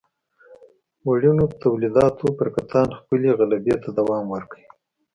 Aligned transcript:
وړینو 1.07 1.45
تولیداتو 1.61 2.27
پر 2.37 2.47
کتان 2.55 2.87
خپلې 2.99 3.29
غلبې 3.39 3.75
ته 3.83 3.89
دوام 3.97 4.25
ورکړ. 4.33 4.59